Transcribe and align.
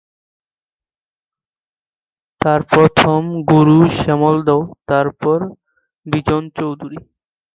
তার 2.41 2.59
প্রথম 2.71 3.21
গুরু 3.49 3.77
শ্যামল 3.97 4.35
দত্ত, 4.47 4.69
তারপর 4.89 5.37
বিজন 6.05 6.43
চৌধুরী। 6.57 6.99